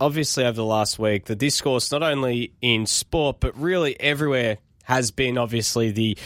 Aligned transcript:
obviously 0.00 0.44
over 0.44 0.56
the 0.56 0.64
last 0.64 0.98
week, 0.98 1.24
the 1.24 1.36
discourse 1.36 1.90
not 1.90 2.02
only 2.02 2.52
in 2.60 2.86
sport 2.86 3.40
but 3.40 3.56
really 3.58 3.98
everywhere 4.00 4.58
has 4.84 5.10
been 5.10 5.38
obviously 5.38 5.90
the 5.90 6.16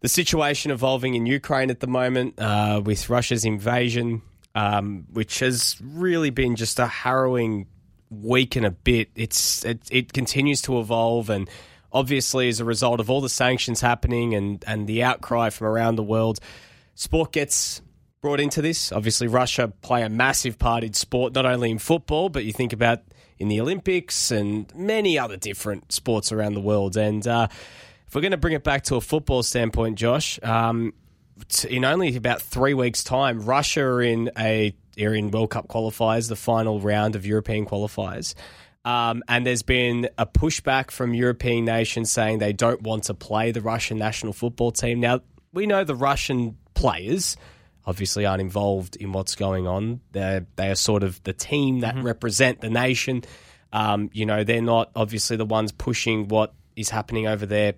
the 0.00 0.08
situation 0.08 0.70
evolving 0.70 1.14
in 1.14 1.24
Ukraine 1.24 1.70
at 1.70 1.80
the 1.80 1.86
moment 1.86 2.34
uh, 2.38 2.82
with 2.84 3.08
Russia's 3.08 3.46
invasion, 3.46 4.20
um, 4.54 5.06
which 5.10 5.38
has 5.38 5.78
really 5.82 6.28
been 6.28 6.56
just 6.56 6.78
a 6.78 6.86
harrowing 6.86 7.66
week 8.10 8.54
and 8.56 8.66
a 8.66 8.70
bit. 8.70 9.08
It's 9.14 9.64
it, 9.64 9.80
it 9.90 10.12
continues 10.12 10.62
to 10.62 10.78
evolve 10.80 11.30
and. 11.30 11.48
Obviously, 11.96 12.48
as 12.48 12.58
a 12.58 12.64
result 12.64 12.98
of 12.98 13.08
all 13.08 13.20
the 13.20 13.28
sanctions 13.28 13.80
happening 13.80 14.34
and, 14.34 14.64
and 14.66 14.88
the 14.88 15.04
outcry 15.04 15.50
from 15.50 15.68
around 15.68 15.94
the 15.94 16.02
world, 16.02 16.40
sport 16.96 17.30
gets 17.30 17.80
brought 18.24 18.40
into 18.40 18.62
this. 18.62 18.90
Obviously, 18.90 19.26
Russia 19.26 19.70
play 19.82 20.02
a 20.02 20.08
massive 20.08 20.58
part 20.58 20.82
in 20.82 20.94
sport, 20.94 21.34
not 21.34 21.44
only 21.44 21.70
in 21.70 21.78
football, 21.78 22.30
but 22.30 22.42
you 22.46 22.54
think 22.54 22.72
about 22.72 23.02
in 23.38 23.48
the 23.48 23.60
Olympics 23.60 24.30
and 24.30 24.74
many 24.74 25.18
other 25.18 25.36
different 25.36 25.92
sports 25.92 26.32
around 26.32 26.54
the 26.54 26.60
world. 26.60 26.96
And 26.96 27.26
uh, 27.28 27.48
if 28.06 28.14
we're 28.14 28.22
going 28.22 28.30
to 28.30 28.38
bring 28.38 28.54
it 28.54 28.64
back 28.64 28.84
to 28.84 28.96
a 28.96 29.02
football 29.02 29.42
standpoint, 29.42 29.98
Josh, 29.98 30.42
um, 30.42 30.94
in 31.68 31.84
only 31.84 32.16
about 32.16 32.40
three 32.40 32.72
weeks' 32.72 33.04
time, 33.04 33.44
Russia 33.44 33.82
are 33.82 34.00
in 34.00 34.30
a 34.38 34.74
are 34.98 35.14
in 35.14 35.30
World 35.30 35.50
Cup 35.50 35.68
qualifiers, 35.68 36.30
the 36.30 36.34
final 36.34 36.80
round 36.80 37.16
of 37.16 37.26
European 37.26 37.66
qualifiers. 37.66 38.34
Um, 38.86 39.22
and 39.28 39.46
there's 39.46 39.62
been 39.62 40.08
a 40.16 40.24
pushback 40.24 40.90
from 40.90 41.12
European 41.12 41.66
nations 41.66 42.10
saying 42.10 42.38
they 42.38 42.54
don't 42.54 42.80
want 42.80 43.04
to 43.04 43.12
play 43.12 43.52
the 43.52 43.60
Russian 43.60 43.98
national 43.98 44.32
football 44.32 44.72
team. 44.72 45.00
Now, 45.00 45.20
we 45.52 45.66
know 45.66 45.84
the 45.84 45.94
Russian 45.94 46.56
players 46.72 47.36
obviously 47.86 48.26
aren't 48.26 48.40
involved 48.40 48.96
in 48.96 49.12
what's 49.12 49.34
going 49.34 49.66
on. 49.66 50.00
They're, 50.12 50.46
they 50.56 50.70
are 50.70 50.74
sort 50.74 51.02
of 51.02 51.22
the 51.24 51.32
team 51.32 51.80
that 51.80 51.94
mm-hmm. 51.94 52.06
represent 52.06 52.60
the 52.60 52.70
nation. 52.70 53.24
Um, 53.72 54.10
you 54.12 54.26
know, 54.26 54.44
they're 54.44 54.62
not 54.62 54.90
obviously 54.94 55.36
the 55.36 55.44
ones 55.44 55.72
pushing 55.72 56.28
what 56.28 56.54
is 56.76 56.90
happening 56.90 57.26
over 57.26 57.46
there. 57.46 57.74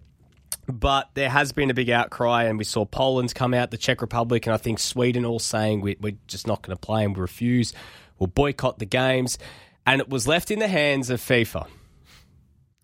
But 0.68 1.10
there 1.14 1.30
has 1.30 1.52
been 1.52 1.70
a 1.70 1.74
big 1.74 1.90
outcry, 1.90 2.44
and 2.44 2.58
we 2.58 2.64
saw 2.64 2.84
Poland 2.84 3.34
come 3.34 3.54
out, 3.54 3.70
the 3.70 3.76
Czech 3.76 4.00
Republic, 4.00 4.46
and 4.46 4.54
I 4.54 4.56
think 4.56 4.78
Sweden 4.78 5.24
all 5.24 5.38
saying 5.38 5.80
we, 5.80 5.96
we're 6.00 6.16
just 6.26 6.46
not 6.46 6.62
going 6.62 6.76
to 6.76 6.80
play 6.80 7.04
and 7.04 7.14
we 7.14 7.20
refuse. 7.20 7.72
We'll 8.18 8.28
boycott 8.28 8.78
the 8.78 8.86
games 8.86 9.38
and 9.86 10.00
it 10.00 10.08
was 10.08 10.26
left 10.26 10.50
in 10.50 10.58
the 10.58 10.68
hands 10.68 11.08
of 11.08 11.20
FIFA. 11.20 11.68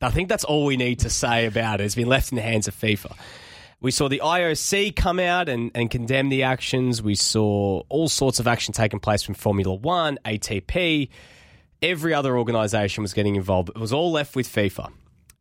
I 0.00 0.10
think 0.10 0.28
that's 0.28 0.44
all 0.44 0.64
we 0.64 0.76
need 0.76 1.00
to 1.00 1.10
say 1.10 1.46
about 1.46 1.80
it. 1.80 1.84
It's 1.84 1.94
been 1.94 2.08
left 2.08 2.32
in 2.32 2.36
the 2.36 2.42
hands 2.42 2.68
of 2.68 2.74
FIFA. 2.74 3.16
We 3.82 3.90
saw 3.90 4.08
the 4.08 4.22
IOC 4.24 4.94
come 4.94 5.18
out 5.18 5.48
and, 5.48 5.72
and 5.74 5.90
condemn 5.90 6.28
the 6.28 6.44
actions. 6.44 7.02
We 7.02 7.16
saw 7.16 7.82
all 7.88 8.08
sorts 8.08 8.38
of 8.38 8.46
action 8.46 8.72
taking 8.72 9.00
place 9.00 9.24
from 9.24 9.34
Formula 9.34 9.74
One, 9.74 10.20
ATP. 10.24 11.08
Every 11.82 12.14
other 12.14 12.38
organisation 12.38 13.02
was 13.02 13.12
getting 13.12 13.34
involved. 13.34 13.70
It 13.70 13.78
was 13.78 13.92
all 13.92 14.12
left 14.12 14.36
with 14.36 14.46
FIFA. 14.46 14.92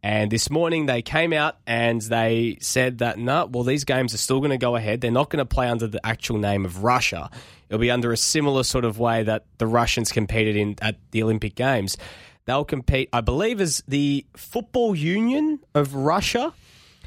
And 0.01 0.31
this 0.31 0.49
morning 0.49 0.87
they 0.87 1.03
came 1.03 1.33
out 1.33 1.57
and 1.67 2.01
they 2.01 2.57
said 2.61 2.97
that, 2.97 3.19
no, 3.19 3.45
well, 3.45 3.63
these 3.63 3.83
games 3.83 4.11
are 4.15 4.17
still 4.17 4.39
going 4.39 4.49
to 4.49 4.57
go 4.57 4.75
ahead. 4.75 5.01
They're 5.01 5.11
not 5.11 5.29
going 5.29 5.37
to 5.37 5.45
play 5.45 5.69
under 5.69 5.85
the 5.85 6.03
actual 6.03 6.39
name 6.39 6.65
of 6.65 6.83
Russia. 6.83 7.29
It'll 7.69 7.79
be 7.79 7.91
under 7.91 8.11
a 8.11 8.17
similar 8.17 8.63
sort 8.63 8.85
of 8.85 8.97
way 8.97 9.21
that 9.21 9.45
the 9.59 9.67
Russians 9.67 10.11
competed 10.11 10.55
in 10.55 10.77
at 10.81 10.97
the 11.11 11.21
Olympic 11.21 11.53
Games. 11.53 11.95
They'll 12.45 12.65
compete, 12.65 13.07
I 13.13 13.21
believe, 13.21 13.61
as 13.61 13.83
the 13.87 14.25
Football 14.35 14.95
Union 14.95 15.59
of 15.75 15.93
Russia. 15.93 16.55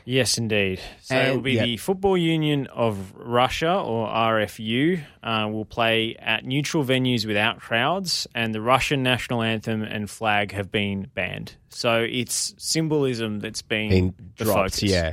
Yes, 0.05 0.37
indeed. 0.37 0.81
So 1.01 1.15
and, 1.15 1.29
it 1.29 1.35
will 1.35 1.43
be 1.43 1.59
the 1.59 1.77
Football 1.79 2.19
Union 2.19 2.67
of 2.67 3.15
Russia, 3.17 3.75
or 3.75 4.07
RFU, 4.07 5.03
uh, 5.23 5.49
will 5.51 5.65
play 5.65 6.15
at 6.19 6.45
neutral 6.45 6.85
venues 6.85 7.25
without 7.25 7.61
crowds, 7.61 8.27
and 8.35 8.55
the 8.55 8.61
Russian 8.61 9.03
national 9.03 9.43
anthem 9.43 9.83
and 9.83 10.09
flag 10.11 10.53
have 10.53 10.71
been 10.71 11.11
banned. 11.15 11.57
So 11.71 12.07
it's 12.09 12.55
symbolism 12.59 13.41
that's 13.41 13.63
being, 13.63 14.11
been 14.11 14.15
dropped, 14.37 14.75
focus. 14.75 14.83
yeah. 14.83 15.13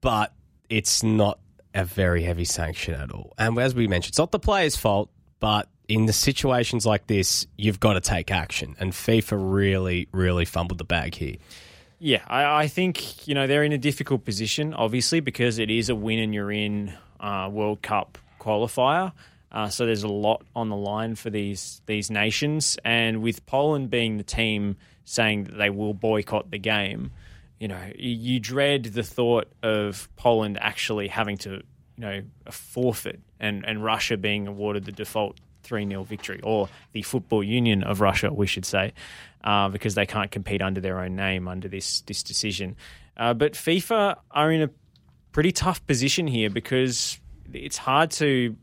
But 0.00 0.32
it's 0.70 1.02
not 1.02 1.38
a 1.74 1.84
very 1.84 2.22
heavy 2.22 2.44
sanction 2.44 2.94
at 2.94 3.12
all. 3.12 3.34
And 3.38 3.58
as 3.58 3.74
we 3.74 3.86
mentioned, 3.86 4.12
it's 4.12 4.18
not 4.18 4.32
the 4.32 4.38
player's 4.38 4.76
fault, 4.76 5.10
but 5.40 5.68
in 5.88 6.06
the 6.06 6.12
situations 6.12 6.86
like 6.86 7.06
this, 7.06 7.46
you've 7.58 7.80
got 7.80 7.94
to 7.94 8.00
take 8.00 8.30
action. 8.30 8.76
And 8.80 8.92
FIFA 8.92 9.38
really, 9.52 10.08
really 10.12 10.44
fumbled 10.44 10.78
the 10.78 10.84
bag 10.84 11.14
here. 11.14 11.36
Yeah, 12.04 12.24
I, 12.26 12.64
I 12.64 12.66
think 12.66 13.28
you 13.28 13.34
know 13.36 13.46
they're 13.46 13.62
in 13.62 13.70
a 13.70 13.78
difficult 13.78 14.24
position, 14.24 14.74
obviously, 14.74 15.20
because 15.20 15.60
it 15.60 15.70
is 15.70 15.88
a 15.88 15.94
win 15.94 16.18
and 16.18 16.34
you're 16.34 16.50
in 16.50 16.92
uh, 17.20 17.48
World 17.48 17.80
Cup 17.80 18.18
qualifier. 18.40 19.12
Uh, 19.52 19.68
so 19.68 19.86
there's 19.86 20.02
a 20.02 20.08
lot 20.08 20.42
on 20.56 20.68
the 20.68 20.74
line 20.74 21.14
for 21.14 21.30
these 21.30 21.80
these 21.86 22.10
nations, 22.10 22.76
and 22.84 23.22
with 23.22 23.46
Poland 23.46 23.88
being 23.88 24.16
the 24.16 24.24
team 24.24 24.78
saying 25.04 25.44
that 25.44 25.58
they 25.58 25.70
will 25.70 25.94
boycott 25.94 26.50
the 26.50 26.58
game, 26.58 27.12
you 27.60 27.68
know, 27.68 27.92
you 27.96 28.40
dread 28.40 28.82
the 28.82 29.04
thought 29.04 29.46
of 29.62 30.08
Poland 30.16 30.58
actually 30.60 31.06
having 31.06 31.36
to, 31.36 31.50
you 31.50 31.62
know, 31.98 32.22
forfeit 32.50 33.20
and, 33.38 33.64
and 33.64 33.84
Russia 33.84 34.16
being 34.16 34.48
awarded 34.48 34.86
the 34.86 34.92
default 34.92 35.38
3 35.62 35.88
0 35.88 36.04
victory, 36.04 36.40
or 36.42 36.68
the 36.92 37.02
Football 37.02 37.42
Union 37.42 37.82
of 37.82 38.00
Russia, 38.00 38.32
we 38.32 38.46
should 38.46 38.64
say, 38.64 38.92
uh, 39.44 39.68
because 39.68 39.94
they 39.94 40.06
can't 40.06 40.30
compete 40.30 40.62
under 40.62 40.80
their 40.80 41.00
own 41.00 41.16
name 41.16 41.48
under 41.48 41.68
this, 41.68 42.00
this 42.02 42.22
decision. 42.22 42.76
Uh, 43.16 43.34
but 43.34 43.52
FIFA 43.52 44.16
are 44.30 44.50
in 44.50 44.62
a 44.62 44.70
pretty 45.32 45.52
tough 45.52 45.84
position 45.86 46.26
here 46.26 46.50
because 46.50 47.18
it's 47.52 47.78
hard 47.78 48.10
to 48.10 48.56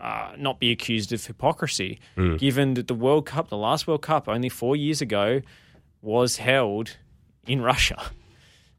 uh, 0.00 0.32
not 0.36 0.60
be 0.60 0.70
accused 0.70 1.12
of 1.12 1.24
hypocrisy, 1.24 1.98
mm. 2.16 2.38
given 2.38 2.74
that 2.74 2.86
the 2.86 2.94
World 2.94 3.26
Cup, 3.26 3.48
the 3.48 3.56
last 3.56 3.86
World 3.86 4.02
Cup, 4.02 4.28
only 4.28 4.48
four 4.48 4.76
years 4.76 5.00
ago, 5.00 5.40
was 6.02 6.36
held 6.36 6.96
in 7.46 7.60
Russia. 7.60 8.00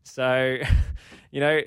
So, 0.10 0.58
you 1.32 1.42
know, 1.42 1.60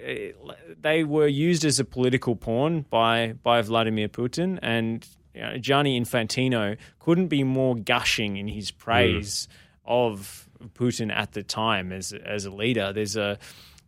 they 0.80 1.04
were 1.04 1.26
used 1.26 1.66
as 1.66 1.78
a 1.78 1.84
political 1.84 2.34
pawn 2.34 2.86
by 2.88 3.34
by 3.42 3.60
Vladimir 3.60 4.08
Putin, 4.08 4.58
and 4.62 5.06
know, 5.34 5.58
Gianni 5.58 6.00
Infantino 6.00 6.76
couldn't 6.98 7.28
be 7.28 7.44
more 7.44 7.76
gushing 7.76 8.36
in 8.36 8.48
his 8.48 8.70
praise 8.70 9.48
mm. 9.48 9.56
of 9.86 10.48
Putin 10.74 11.12
at 11.14 11.32
the 11.32 11.42
time 11.42 11.92
as 11.92 12.12
as 12.12 12.44
a 12.44 12.50
leader. 12.50 12.92
There's 12.92 13.16
a 13.16 13.38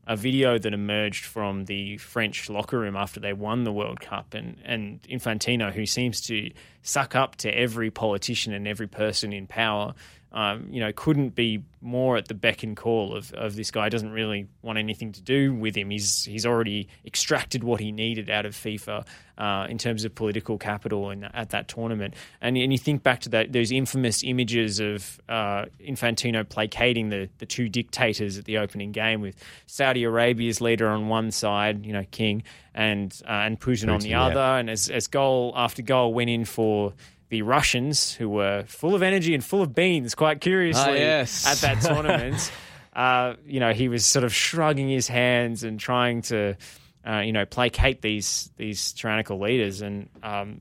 a 0.06 0.16
video 0.16 0.58
that 0.58 0.75
emerged 0.75 1.25
from 1.25 1.66
the 1.66 1.97
French 1.98 2.50
locker 2.50 2.78
room 2.78 2.97
after 2.97 3.20
they 3.20 3.32
won 3.32 3.64
the 3.64 3.72
World 3.72 4.00
Cup, 4.00 4.34
and 4.34 4.56
and 4.64 5.03
Infantino, 5.03 5.72
who 5.72 5.86
seems 5.86 6.20
to 6.22 6.50
suck 6.82 7.15
up 7.15 7.37
to 7.37 7.50
every 7.50 7.91
politician 7.91 8.53
and 8.53 8.66
every 8.69 8.88
person 8.88 9.32
in 9.32 9.47
power, 9.47 9.94
um, 10.32 10.69
you 10.70 10.81
know, 10.81 10.93
couldn't 10.94 11.34
be 11.34 11.62
more 11.82 12.16
at 12.16 12.28
the 12.28 12.34
beck 12.34 12.62
and 12.62 12.76
call 12.76 13.15
of, 13.15 13.32
of 13.34 13.54
this 13.54 13.70
guy. 13.70 13.88
Doesn't 13.88 14.12
really 14.12 14.47
want 14.62 14.78
anything 14.78 15.12
to 15.12 15.21
do 15.21 15.53
with 15.53 15.76
him. 15.76 15.91
He's 15.91 16.25
he's 16.25 16.47
already 16.47 16.88
extracted 17.04 17.62
what 17.62 17.81
he 17.81 17.92
needed 17.92 18.31
out 18.31 18.47
of 18.47 18.54
FIFA 18.54 19.06
uh, 19.37 19.66
in 19.69 19.76
terms 19.76 20.04
of 20.04 20.15
political 20.15 20.56
capital 20.56 21.10
in, 21.10 21.25
at 21.25 21.50
that 21.50 21.69
tournament. 21.69 22.15
And, 22.41 22.56
and 22.56 22.72
you 22.72 22.78
think 22.78 23.03
back 23.03 23.21
to 23.21 23.28
that 23.31 23.53
those 23.53 23.71
infamous 23.71 24.25
images 24.25 24.81
of 24.81 25.21
uh, 25.28 25.66
Infantino 25.81 26.48
placating 26.48 27.10
the 27.10 27.28
the 27.38 27.47
two 27.47 27.69
dictators 27.69 28.38
at 28.38 28.47
the 28.47 28.56
opening 28.56 28.92
game 28.92 29.21
with 29.21 29.37
Saudi 29.66 30.04
Arabia's 30.04 30.62
leader 30.62 30.88
on 30.88 31.09
one 31.09 31.31
side, 31.31 31.84
you 31.84 31.92
know, 31.92 32.04
King, 32.10 32.42
and 32.75 33.21
uh, 33.25 33.31
and 33.31 33.60
Putin, 33.60 33.87
Putin, 33.87 33.94
on 33.94 34.00
the 34.00 34.10
yeah. 34.10 34.25
other. 34.25 34.41
And 34.41 34.71
as 34.71 34.88
as 34.88 35.06
goal 35.06 35.53
after 35.56 35.83
goal 35.83 36.15
went 36.15 36.31
in 36.31 36.44
for 36.44 36.94
the 37.28 37.43
Russians, 37.43 38.12
who 38.12 38.28
were 38.28 38.65
full 38.66 38.94
of 38.94 39.03
energy 39.03 39.34
and 39.34 39.43
full 39.43 39.62
of 39.62 39.75
beans, 39.75 40.15
quite 40.15 40.41
curiously, 40.41 40.83
ah, 40.83 40.93
yes. 40.93 41.47
at 41.47 41.59
that 41.59 41.83
tournament. 41.94 42.53
uh, 42.94 43.34
you 43.47 43.60
know, 43.60 43.72
he 43.72 43.88
was 43.88 44.05
sort 44.05 44.25
of 44.25 44.34
shrugging 44.34 44.88
his 44.88 45.09
hands 45.09 45.65
and 45.65 45.81
trying 45.81 46.22
to, 46.22 46.55
uh, 47.06 47.21
you 47.21 47.33
know, 47.33 47.47
placate 47.47 48.03
these 48.03 48.50
these 48.56 48.93
tyrannical 48.93 49.41
leaders. 49.41 49.81
And 49.81 50.09
um, 50.22 50.60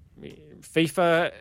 FIFA, 0.61 1.31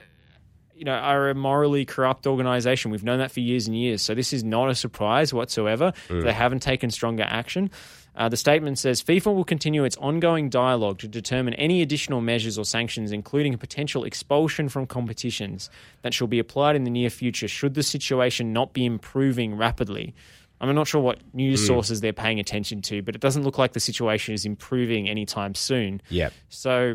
you 0.81 0.87
know, 0.87 0.95
are 0.95 1.29
a 1.29 1.35
morally 1.35 1.85
corrupt 1.85 2.27
organisation. 2.27 2.91
We've 2.91 3.05
known 3.05 3.19
that 3.19 3.31
for 3.31 3.41
years 3.41 3.67
and 3.67 3.77
years. 3.77 4.01
So 4.01 4.15
this 4.15 4.33
is 4.33 4.43
not 4.43 4.71
a 4.71 4.75
surprise 4.75 5.35
whatsoever. 5.35 5.93
Mm. 6.09 6.25
They 6.25 6.33
haven't 6.33 6.61
taken 6.61 6.91
stronger 6.91 7.25
action. 7.25 7.71
Uh, 8.17 8.31
the 8.31 8.37
statement 8.39 8.79
says 8.79 9.03
FIFA 9.03 9.35
will 9.35 9.45
continue 9.45 9.85
its 9.85 9.99
ongoing 9.99 10.49
dialogue 10.49 10.99
to 11.01 11.07
determine 11.07 11.53
any 11.55 11.83
additional 11.83 12.23
measures 12.23 12.57
or 12.57 12.65
sanctions, 12.65 13.13
including 13.13 13.53
a 13.53 13.59
potential 13.59 14.05
expulsion 14.05 14.71
from 14.71 14.87
competitions, 14.87 15.69
that 16.01 16.15
shall 16.15 16.27
be 16.27 16.39
applied 16.39 16.77
in 16.77 16.85
the 16.85 16.91
near 16.91 17.11
future 17.11 17.47
should 17.47 17.75
the 17.75 17.83
situation 17.83 18.55
not 18.55 18.73
be 18.73 18.87
improving 18.87 19.55
rapidly. 19.55 20.15
I'm 20.63 20.75
not 20.75 20.89
sure 20.89 21.03
what 21.03 21.19
news 21.35 21.63
mm. 21.63 21.67
sources 21.67 22.01
they're 22.01 22.15
paying 22.15 22.41
attention 22.41 22.81
to, 22.83 23.03
but 23.03 23.15
it 23.15 23.21
doesn't 23.21 23.43
look 23.43 23.59
like 23.59 23.75
the 23.75 23.81
situation 23.81 24.33
is 24.33 24.47
improving 24.47 25.11
anytime 25.11 25.55
soon. 25.55 26.01
Yeah. 26.09 26.31
So, 26.49 26.95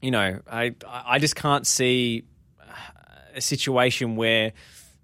you 0.00 0.10
know, 0.10 0.40
I 0.50 0.74
I 0.86 1.18
just 1.18 1.36
can't 1.36 1.66
see 1.66 2.24
a 3.34 3.40
situation 3.40 4.16
where 4.16 4.52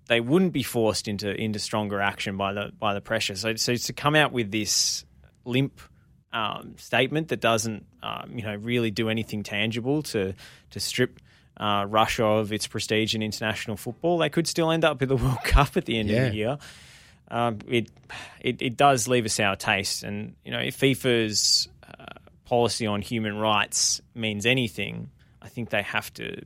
they 0.08 0.20
wouldn't 0.20 0.52
be 0.52 0.62
forced 0.62 1.08
into 1.08 1.30
into 1.34 1.58
stronger 1.58 2.00
action 2.00 2.36
by 2.36 2.52
the 2.52 2.72
by 2.78 2.94
the 2.94 3.00
pressure. 3.00 3.36
So, 3.36 3.54
so 3.56 3.74
to 3.76 3.92
come 3.92 4.14
out 4.16 4.32
with 4.32 4.50
this 4.50 5.04
limp 5.44 5.80
um, 6.32 6.74
statement 6.78 7.28
that 7.28 7.40
doesn't, 7.40 7.86
um, 8.02 8.32
you 8.36 8.42
know, 8.42 8.54
really 8.54 8.90
do 8.90 9.08
anything 9.08 9.42
tangible 9.42 10.02
to 10.04 10.34
to 10.70 10.80
strip 10.80 11.20
uh, 11.56 11.84
Russia 11.88 12.24
of 12.24 12.52
its 12.52 12.66
prestige 12.66 13.14
in 13.14 13.22
international 13.22 13.76
football, 13.76 14.18
they 14.18 14.30
could 14.30 14.46
still 14.46 14.70
end 14.70 14.84
up 14.84 14.98
with 15.00 15.08
the 15.10 15.16
World 15.24 15.42
Cup 15.44 15.76
at 15.76 15.84
the 15.84 15.98
end 15.98 16.08
Yeah. 16.08 16.16
of 16.24 16.30
the 16.32 16.36
year. 16.36 16.58
Um, 17.32 17.58
it, 17.68 17.90
it 18.40 18.62
it 18.62 18.76
does 18.76 19.06
leave 19.06 19.24
a 19.26 19.28
sour 19.28 19.54
taste, 19.56 20.02
and 20.02 20.34
you 20.44 20.50
know 20.50 20.58
if 20.58 20.78
FIFA's 20.78 21.68
uh, 21.86 22.04
policy 22.44 22.86
on 22.86 23.02
human 23.02 23.36
rights 23.36 24.00
means 24.14 24.46
anything, 24.46 25.10
I 25.40 25.48
think 25.48 25.70
they 25.70 25.82
have 25.82 26.12
to 26.14 26.42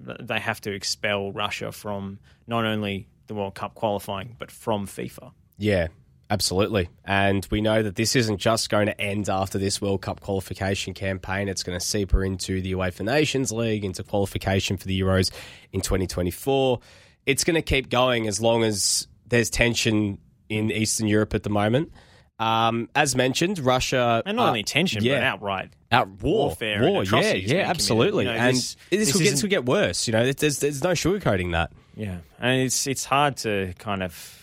they 0.00 0.40
have 0.40 0.60
to 0.62 0.72
expel 0.72 1.32
Russia 1.32 1.72
from 1.72 2.18
not 2.46 2.64
only 2.64 3.08
the 3.26 3.34
World 3.34 3.54
Cup 3.54 3.74
qualifying 3.74 4.36
but 4.38 4.50
from 4.50 4.86
FIFA. 4.86 5.32
Yeah, 5.58 5.88
absolutely. 6.30 6.88
And 7.04 7.46
we 7.50 7.60
know 7.60 7.82
that 7.82 7.96
this 7.96 8.16
isn't 8.16 8.38
just 8.38 8.70
going 8.70 8.86
to 8.86 9.00
end 9.00 9.28
after 9.28 9.58
this 9.58 9.80
World 9.80 10.02
Cup 10.02 10.20
qualification 10.20 10.94
campaign. 10.94 11.48
It's 11.48 11.62
going 11.62 11.78
to 11.78 11.84
seep 11.84 12.12
her 12.12 12.24
into 12.24 12.60
the 12.60 12.72
UEFA 12.72 13.04
Nations 13.04 13.52
League, 13.52 13.84
into 13.84 14.02
qualification 14.02 14.76
for 14.76 14.86
the 14.86 14.98
Euros 14.98 15.30
in 15.72 15.80
2024. 15.80 16.80
It's 17.26 17.44
going 17.44 17.56
to 17.56 17.62
keep 17.62 17.90
going 17.90 18.26
as 18.26 18.40
long 18.40 18.64
as 18.64 19.06
there's 19.26 19.50
tension 19.50 20.18
in 20.48 20.70
Eastern 20.70 21.06
Europe 21.06 21.34
at 21.34 21.42
the 21.42 21.50
moment. 21.50 21.92
Um, 22.38 22.88
as 22.94 23.16
mentioned, 23.16 23.58
Russia 23.58 24.22
And 24.24 24.36
not 24.36 24.46
uh, 24.46 24.48
only 24.48 24.62
tension, 24.62 25.00
but 25.00 25.06
yeah. 25.06 25.32
outright 25.32 25.72
out 25.90 26.08
war, 26.22 26.46
warfare 26.46 26.82
and 26.82 26.94
war, 26.94 27.04
yeah, 27.04 27.32
yeah, 27.32 27.68
absolutely. 27.68 28.26
You 28.26 28.30
know, 28.32 28.36
and 28.36 28.56
this- 28.56 28.76
this, 28.90 29.06
this 29.06 29.14
will 29.14 29.22
get, 29.22 29.30
this 29.30 29.42
will 29.42 29.50
get 29.50 29.64
worse. 29.64 30.06
You 30.06 30.12
know, 30.12 30.32
there's 30.32 30.58
there's 30.60 30.82
no 30.82 30.90
sugarcoating 30.90 31.52
that. 31.52 31.72
Yeah, 31.96 32.18
and 32.38 32.60
it's 32.62 32.86
it's 32.86 33.04
hard 33.04 33.38
to 33.38 33.74
kind 33.78 34.02
of 34.02 34.34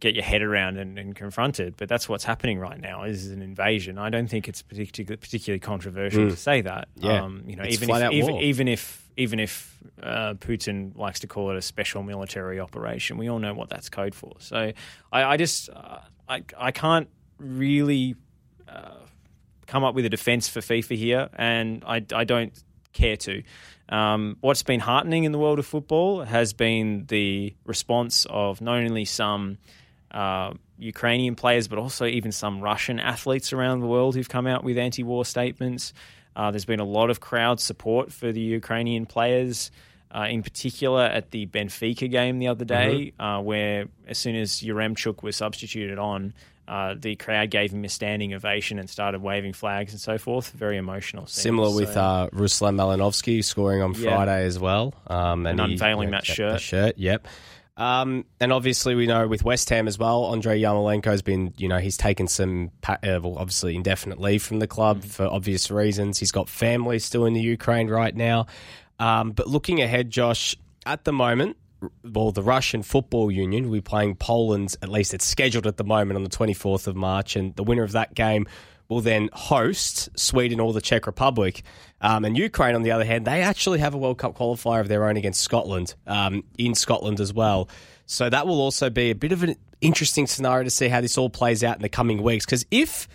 get 0.00 0.14
your 0.14 0.22
head 0.24 0.42
around 0.42 0.76
and, 0.76 0.98
and 0.98 1.16
confront 1.16 1.58
it, 1.58 1.76
but 1.78 1.88
that's 1.88 2.08
what's 2.08 2.24
happening 2.24 2.58
right 2.58 2.78
now. 2.80 3.04
Is 3.04 3.30
an 3.30 3.42
invasion. 3.42 3.98
I 3.98 4.10
don't 4.10 4.28
think 4.28 4.48
it's 4.48 4.62
particularly 4.62 5.16
particularly 5.16 5.60
controversial 5.60 6.28
to 6.28 6.36
say 6.36 6.60
that. 6.60 6.88
Mm. 7.00 7.04
Yeah. 7.04 7.22
um, 7.22 7.44
you 7.46 7.56
know, 7.56 7.64
even 7.64 7.90
if, 7.90 8.12
even, 8.12 8.36
even 8.36 8.68
if 8.68 9.02
even 9.16 9.40
if 9.40 9.76
uh, 10.02 10.34
Putin 10.34 10.96
likes 10.96 11.20
to 11.20 11.26
call 11.26 11.50
it 11.50 11.56
a 11.56 11.62
special 11.62 12.02
military 12.02 12.60
operation, 12.60 13.16
we 13.16 13.28
all 13.28 13.38
know 13.38 13.54
what 13.54 13.70
that's 13.70 13.88
code 13.88 14.14
for. 14.14 14.34
So 14.38 14.72
I, 15.10 15.24
I 15.24 15.36
just 15.36 15.70
uh, 15.70 15.98
I 16.28 16.42
I 16.56 16.70
can't 16.70 17.08
really 17.38 18.16
come 19.66 19.84
up 19.84 19.94
with 19.94 20.04
a 20.04 20.08
defence 20.08 20.48
for 20.48 20.60
FIFA 20.60 20.96
here, 20.96 21.28
and 21.34 21.82
I, 21.86 22.04
I 22.14 22.24
don't 22.24 22.52
care 22.92 23.16
to. 23.16 23.42
Um, 23.88 24.36
what's 24.40 24.62
been 24.62 24.80
heartening 24.80 25.24
in 25.24 25.32
the 25.32 25.38
world 25.38 25.58
of 25.58 25.66
football 25.66 26.22
has 26.22 26.52
been 26.52 27.04
the 27.08 27.54
response 27.64 28.26
of 28.30 28.60
not 28.60 28.76
only 28.78 29.04
some 29.04 29.58
uh, 30.10 30.54
Ukrainian 30.78 31.34
players, 31.34 31.68
but 31.68 31.78
also 31.78 32.06
even 32.06 32.32
some 32.32 32.60
Russian 32.60 32.98
athletes 32.98 33.52
around 33.52 33.80
the 33.80 33.86
world 33.86 34.14
who've 34.14 34.28
come 34.28 34.46
out 34.46 34.64
with 34.64 34.78
anti 34.78 35.02
war 35.02 35.24
statements. 35.24 35.92
Uh, 36.36 36.50
there's 36.50 36.64
been 36.64 36.80
a 36.80 36.84
lot 36.84 37.10
of 37.10 37.20
crowd 37.20 37.60
support 37.60 38.12
for 38.12 38.32
the 38.32 38.40
Ukrainian 38.40 39.06
players. 39.06 39.70
Uh, 40.10 40.28
in 40.30 40.44
particular, 40.44 41.02
at 41.02 41.32
the 41.32 41.44
Benfica 41.46 42.08
game 42.08 42.38
the 42.38 42.46
other 42.46 42.64
day, 42.64 43.12
uh, 43.18 43.40
where 43.40 43.86
as 44.06 44.16
soon 44.16 44.36
as 44.36 44.60
Yaremchuk 44.60 45.24
was 45.24 45.34
substituted 45.34 45.98
on, 45.98 46.32
uh, 46.66 46.94
the 46.98 47.16
crowd 47.16 47.50
gave 47.50 47.72
him 47.72 47.84
a 47.84 47.88
standing 47.88 48.32
ovation 48.34 48.78
and 48.78 48.88
started 48.88 49.20
waving 49.22 49.52
flags 49.52 49.92
and 49.92 50.00
so 50.00 50.16
forth. 50.18 50.50
Very 50.50 50.76
emotional. 50.76 51.26
Scene. 51.26 51.42
Similar 51.42 51.74
with 51.74 51.96
uh, 51.96 52.28
Ruslan 52.32 52.74
Malinovsky 52.76 53.44
scoring 53.44 53.82
on 53.82 53.94
Yeah. 53.94 54.14
Friday 54.14 54.44
as 54.44 54.58
well. 54.58 54.94
Um, 55.06 55.46
and 55.46 55.60
And 55.60 55.68
he- 55.68 55.74
unveiling 55.74 56.08
yeah, 56.10 56.16
that 56.18 56.26
shirt. 56.26 56.52
The 56.54 56.58
shirt, 56.58 56.98
yep. 56.98 57.26
Um, 57.76 58.24
and 58.40 58.52
obviously, 58.52 58.94
we 58.94 59.06
know 59.08 59.26
with 59.26 59.42
West 59.44 59.68
Ham 59.70 59.88
as 59.88 59.98
well, 59.98 60.32
Andrei 60.32 60.60
Yarmolenko 60.60 61.06
has 61.06 61.22
been, 61.22 61.52
you 61.56 61.66
know, 61.68 61.78
he's 61.78 61.96
taken 61.96 62.28
some, 62.28 62.70
pa- 62.82 62.98
uh, 63.02 63.18
well, 63.20 63.36
obviously 63.36 63.74
indefinite 63.74 64.20
leave 64.20 64.42
from 64.44 64.60
the 64.60 64.68
club 64.68 65.00
Mm. 65.02 65.04
for 65.10 65.26
obvious 65.26 65.70
reasons. 65.72 66.18
He's 66.20 66.30
got 66.30 66.48
family 66.48 67.00
still 67.00 67.24
in 67.26 67.32
the 67.34 67.40
Ukraine 67.40 67.88
right 67.88 68.14
now. 68.14 68.46
Um, 69.00 69.32
but 69.32 69.48
looking 69.48 69.82
ahead, 69.82 70.08
Josh, 70.10 70.54
at 70.86 71.02
the 71.04 71.12
moment, 71.12 71.56
well, 72.02 72.32
the 72.32 72.42
Russian 72.42 72.82
Football 72.82 73.30
Union 73.30 73.64
will 73.64 73.74
be 73.74 73.80
playing 73.80 74.16
Poland, 74.16 74.76
at 74.82 74.88
least 74.88 75.14
it's 75.14 75.26
scheduled 75.26 75.66
at 75.66 75.76
the 75.76 75.84
moment 75.84 76.16
on 76.16 76.24
the 76.24 76.30
24th 76.30 76.86
of 76.86 76.96
March, 76.96 77.36
and 77.36 77.54
the 77.56 77.64
winner 77.64 77.82
of 77.82 77.92
that 77.92 78.14
game 78.14 78.46
will 78.88 79.00
then 79.00 79.30
host 79.32 80.08
Sweden 80.18 80.60
or 80.60 80.72
the 80.72 80.80
Czech 80.80 81.06
Republic. 81.06 81.62
Um, 82.00 82.24
and 82.24 82.36
Ukraine, 82.36 82.74
on 82.74 82.82
the 82.82 82.90
other 82.90 83.04
hand, 83.04 83.24
they 83.24 83.42
actually 83.42 83.78
have 83.78 83.94
a 83.94 83.98
World 83.98 84.18
Cup 84.18 84.36
qualifier 84.36 84.80
of 84.80 84.88
their 84.88 85.08
own 85.08 85.16
against 85.16 85.40
Scotland, 85.40 85.94
um, 86.06 86.44
in 86.58 86.74
Scotland 86.74 87.20
as 87.20 87.32
well. 87.32 87.68
So 88.06 88.28
that 88.28 88.46
will 88.46 88.60
also 88.60 88.90
be 88.90 89.10
a 89.10 89.14
bit 89.14 89.32
of 89.32 89.42
an 89.42 89.56
interesting 89.80 90.26
scenario 90.26 90.64
to 90.64 90.70
see 90.70 90.88
how 90.88 91.00
this 91.00 91.16
all 91.16 91.30
plays 91.30 91.64
out 91.64 91.76
in 91.76 91.82
the 91.82 91.88
coming 91.88 92.22
weeks. 92.22 92.44
Because 92.44 92.66
if 92.70 93.08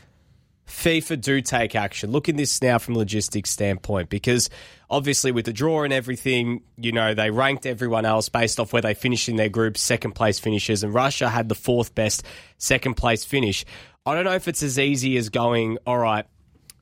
FIFA 0.70 1.20
do 1.20 1.42
take 1.42 1.76
action. 1.76 2.12
Look 2.12 2.30
at 2.30 2.38
this 2.38 2.62
now 2.62 2.78
from 2.78 2.96
a 2.96 3.00
logistics 3.00 3.50
standpoint 3.50 4.10
because 4.10 4.50
obviously 4.90 5.32
with 5.32 5.46
the 5.46 5.54
draw 5.54 5.84
and 5.84 5.92
everything, 5.92 6.62
you 6.78 6.92
know, 6.92 7.14
they 7.14 7.32
ranked 7.32 7.66
everyone 7.66 8.06
else 8.06 8.30
based 8.30 8.60
off 8.60 8.72
where 8.72 8.82
they 8.82 8.94
finished 8.94 9.28
in 9.28 9.36
their 9.36 9.50
group, 9.50 9.78
second 9.78 10.14
place 10.14 10.40
finishes, 10.40 10.84
and 10.84 10.94
Russia 10.94 11.28
had 11.28 11.50
the 11.50 11.56
fourth 11.56 11.96
best 11.96 12.24
second 12.60 12.94
place 12.96 13.26
finish. 13.26 13.66
I 14.06 14.14
don't 14.14 14.26
know 14.26 14.36
if 14.36 14.48
it's 14.48 14.64
as 14.64 14.78
easy 14.80 15.18
as 15.18 15.30
going, 15.30 15.80
all 15.86 15.98
right, 15.98 16.26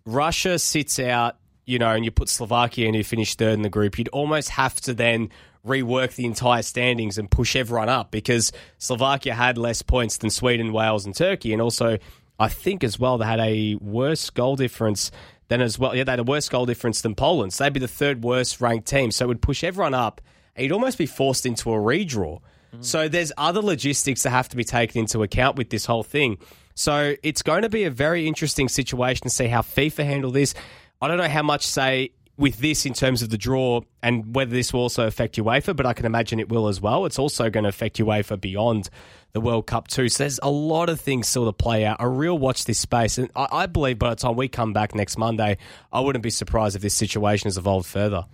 Russia 0.06 0.60
sits 0.60 1.00
out, 1.00 1.38
you 1.66 1.80
know, 1.80 1.90
and 1.90 2.04
you 2.04 2.12
put 2.12 2.30
Slovakia 2.30 2.88
in 2.88 2.94
who 2.94 3.04
finished 3.04 3.38
third 3.38 3.54
in 3.54 3.62
the 3.62 3.70
group, 3.70 3.98
you'd 3.98 4.10
almost 4.10 4.50
have 4.50 4.80
to 4.82 4.94
then 4.94 5.30
rework 5.66 6.16
the 6.16 6.26
entire 6.26 6.62
standings 6.62 7.18
and 7.18 7.30
push 7.32 7.56
everyone 7.56 7.90
up 7.90 8.12
because 8.12 8.52
Slovakia 8.78 9.34
had 9.34 9.58
less 9.58 9.82
points 9.82 10.18
than 10.18 10.30
Sweden, 10.30 10.72
Wales, 10.72 11.06
and 11.06 11.16
Turkey. 11.16 11.52
And 11.52 11.62
also, 11.62 11.98
I 12.40 12.50
think 12.50 12.84
as 12.84 13.00
well, 13.00 13.18
they 13.18 13.26
had 13.26 13.40
a 13.40 13.76
worse 13.76 14.30
goal 14.30 14.56
difference 14.56 15.12
than 15.48 15.62
as 15.62 15.80
well. 15.80 15.96
Yeah, 15.96 16.04
they 16.04 16.12
had 16.12 16.20
a 16.20 16.24
worse 16.24 16.50
goal 16.50 16.66
difference 16.66 17.02
than 17.02 17.16
Poland. 17.16 17.54
So 17.54 17.64
they'd 17.64 17.74
be 17.74 17.80
the 17.80 17.88
third 17.88 18.24
worst 18.24 18.62
ranked 18.62 18.88
team. 18.88 19.12
So 19.12 19.26
it 19.26 19.28
would 19.30 19.42
push 19.42 19.64
everyone 19.64 19.94
up. 19.94 20.22
And 20.56 20.64
you'd 20.64 20.72
almost 20.72 20.98
be 20.98 21.06
forced 21.06 21.46
into 21.46 21.72
a 21.72 21.78
redraw. 21.78 22.40
Mm. 22.76 22.84
So 22.84 23.08
there's 23.08 23.32
other 23.38 23.62
logistics 23.62 24.24
that 24.24 24.32
have 24.32 24.50
to 24.50 24.58
be 24.58 24.64
taken 24.64 25.00
into 25.02 25.24
account 25.24 25.56
with 25.56 25.70
this 25.70 25.86
whole 25.86 26.04
thing. 26.04 26.38
So 26.76 27.16
it's 27.24 27.42
going 27.42 27.64
to 27.64 27.70
be 27.70 27.86
a 27.86 27.92
very 27.92 28.28
interesting 28.28 28.70
situation 28.70 29.24
to 29.24 29.30
see 29.30 29.48
how 29.48 29.62
FIFA 29.62 30.06
handle 30.06 30.32
this. 30.32 30.54
I 31.02 31.08
don't 31.08 31.18
know 31.18 31.28
how 31.28 31.44
much 31.44 31.66
say 31.66 32.12
with 32.38 32.60
this 32.60 32.86
in 32.86 32.94
terms 32.94 33.22
of 33.22 33.30
the 33.30 33.38
draw 33.38 33.82
and 34.04 34.36
whether 34.36 34.52
this 34.52 34.72
will 34.72 34.82
also 34.82 35.08
affect 35.08 35.36
UEFA, 35.38 35.76
but 35.76 35.86
I 35.86 35.94
can 35.94 36.06
imagine 36.06 36.40
it 36.40 36.50
will 36.50 36.68
as 36.68 36.80
well. 36.80 37.06
It's 37.06 37.18
also 37.18 37.50
going 37.50 37.64
to 37.64 37.70
affect 37.70 37.98
UEFA 37.98 38.40
beyond 38.40 38.90
the 39.34 39.42
World 39.42 39.68
Cup 39.68 39.88
too. 39.88 40.08
So 40.08 40.24
there's 40.24 40.40
a 40.44 40.50
lot 40.50 40.90
of 40.90 41.02
things 41.02 41.28
still 41.28 41.46
to 41.46 41.54
play 41.54 41.86
out. 41.86 41.98
A 42.00 42.08
real 42.08 42.38
watch 42.38 42.66
this 42.66 42.80
space, 42.80 43.18
and 43.18 43.32
I, 43.36 43.48
I 43.52 43.66
believe 43.66 43.98
by 44.00 44.12
the 44.12 44.16
time 44.16 44.36
we 44.36 44.48
come 44.48 44.72
back 44.72 44.94
next 44.94 45.18
Monday, 45.18 45.58
I 45.92 46.00
wouldn't 46.00 46.24
be 46.24 46.30
surprised 46.30 46.76
if 46.76 46.82
this 46.82 46.94
situation 46.94 47.48
has 47.48 47.58
evolved 47.58 47.88
further. 47.88 48.26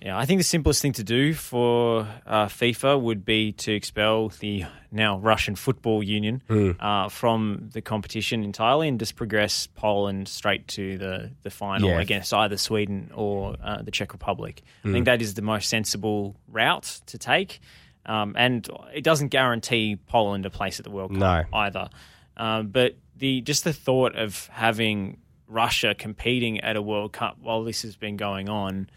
Yeah, 0.00 0.16
I 0.16 0.26
think 0.26 0.38
the 0.38 0.44
simplest 0.44 0.80
thing 0.80 0.92
to 0.92 1.02
do 1.02 1.34
for 1.34 2.06
uh, 2.24 2.46
FIFA 2.46 3.00
would 3.00 3.24
be 3.24 3.50
to 3.52 3.72
expel 3.72 4.28
the 4.28 4.64
now 4.92 5.18
Russian 5.18 5.56
Football 5.56 6.04
Union 6.04 6.40
uh, 6.78 7.08
from 7.08 7.70
the 7.72 7.80
competition 7.82 8.44
entirely 8.44 8.86
and 8.88 8.98
just 9.00 9.16
progress 9.16 9.66
Poland 9.66 10.28
straight 10.28 10.68
to 10.68 10.98
the, 10.98 11.30
the 11.42 11.50
final 11.50 11.90
against 11.98 12.32
either 12.32 12.56
Sweden 12.56 13.10
or 13.12 13.56
uh, 13.62 13.82
the 13.82 13.90
Czech 13.90 14.12
Republic. 14.12 14.62
I 14.84 14.92
think 14.92 15.04
that 15.06 15.20
is 15.20 15.34
the 15.34 15.42
most 15.42 15.68
sensible 15.68 16.36
route 16.46 17.00
to 17.06 17.18
take. 17.18 17.58
Um, 18.06 18.34
and 18.38 18.68
it 18.94 19.02
doesn't 19.02 19.28
guarantee 19.28 19.96
Poland 20.06 20.46
a 20.46 20.50
place 20.50 20.78
at 20.78 20.84
the 20.84 20.90
World 20.92 21.10
Cup 21.10 21.18
No. 21.50 21.58
either. 21.58 21.90
Um, 22.36 22.68
but 22.68 22.94
the 23.16 23.40
just 23.40 23.64
the 23.64 23.72
thought 23.72 24.14
of 24.14 24.46
having 24.52 25.18
Russia 25.48 25.94
competing 25.94 26.60
at 26.60 26.76
a 26.76 26.82
World 26.82 27.12
Cup 27.12 27.36
while 27.42 27.64
this 27.64 27.82
has 27.82 27.96
been 27.96 28.16
going 28.16 28.48
on 28.48 28.88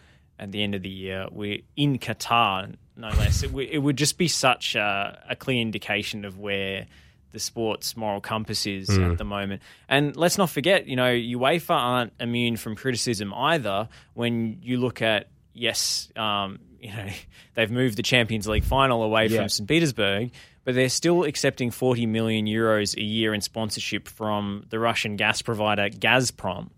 at 0.41 0.51
the 0.51 0.61
end 0.63 0.75
of 0.75 0.81
the 0.81 0.89
year, 0.89 1.27
we're 1.31 1.59
in 1.77 1.97
Qatar, 1.99 2.73
no 2.97 3.07
less. 3.09 3.43
it, 3.43 3.47
w- 3.47 3.69
it 3.71 3.77
would 3.77 3.95
just 3.95 4.17
be 4.17 4.27
such 4.27 4.75
a, 4.75 5.23
a 5.29 5.35
clear 5.37 5.61
indication 5.61 6.25
of 6.25 6.37
where 6.39 6.87
the 7.31 7.39
sport's 7.39 7.95
moral 7.95 8.19
compass 8.19 8.65
is 8.65 8.89
at 8.89 9.17
the 9.17 9.23
moment. 9.23 9.61
And 9.87 10.17
let's 10.17 10.37
not 10.37 10.49
forget, 10.49 10.87
you 10.87 10.97
know, 10.97 11.13
UEFA 11.13 11.69
aren't 11.69 12.13
immune 12.19 12.57
from 12.57 12.75
criticism 12.75 13.33
either. 13.33 13.87
When 14.15 14.59
you 14.61 14.77
look 14.79 15.01
at 15.01 15.27
yes, 15.53 16.09
um, 16.17 16.59
you 16.81 16.89
know, 16.91 17.07
they've 17.53 17.71
moved 17.71 17.97
the 17.97 18.03
Champions 18.03 18.47
League 18.49 18.65
final 18.65 19.01
away 19.03 19.27
Yeah. 19.27 19.39
from 19.41 19.47
St. 19.49 19.69
Petersburg, 19.69 20.31
but 20.65 20.75
they're 20.75 20.89
still 20.89 21.23
accepting 21.23 21.71
40 21.71 22.05
million 22.07 22.47
euros 22.47 22.97
a 22.97 23.01
year 23.03 23.33
in 23.33 23.39
sponsorship 23.39 24.09
from 24.09 24.65
the 24.69 24.77
Russian 24.79 25.15
gas 25.15 25.41
provider 25.41 25.87
Gazprom. 25.89 26.69